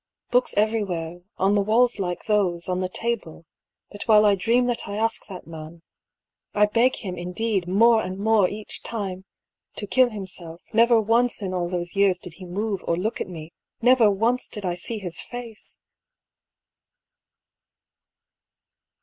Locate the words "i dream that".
4.25-4.87